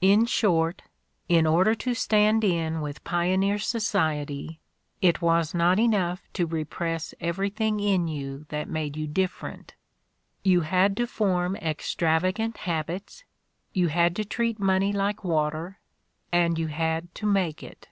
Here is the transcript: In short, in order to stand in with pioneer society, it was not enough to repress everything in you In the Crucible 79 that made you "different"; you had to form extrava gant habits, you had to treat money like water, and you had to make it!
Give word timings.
In 0.00 0.26
short, 0.26 0.82
in 1.28 1.46
order 1.46 1.76
to 1.76 1.94
stand 1.94 2.42
in 2.42 2.80
with 2.80 3.04
pioneer 3.04 3.60
society, 3.60 4.58
it 5.00 5.22
was 5.22 5.54
not 5.54 5.78
enough 5.78 6.22
to 6.32 6.48
repress 6.48 7.14
everything 7.20 7.78
in 7.78 8.08
you 8.08 8.28
In 8.28 8.32
the 8.32 8.36
Crucible 8.36 8.46
79 8.46 8.46
that 8.68 8.72
made 8.72 8.96
you 8.96 9.06
"different"; 9.06 9.74
you 10.42 10.60
had 10.62 10.96
to 10.96 11.06
form 11.06 11.56
extrava 11.62 12.34
gant 12.34 12.56
habits, 12.56 13.22
you 13.72 13.86
had 13.86 14.16
to 14.16 14.24
treat 14.24 14.58
money 14.58 14.92
like 14.92 15.22
water, 15.22 15.78
and 16.32 16.58
you 16.58 16.66
had 16.66 17.14
to 17.14 17.24
make 17.24 17.62
it! 17.62 17.86